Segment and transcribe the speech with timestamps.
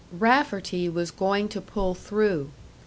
[0.11, 2.49] Rafferty was going to pull through.